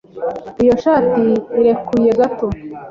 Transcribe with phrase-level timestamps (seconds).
[0.61, 1.27] Iyi shati
[1.59, 2.47] irekuye gato.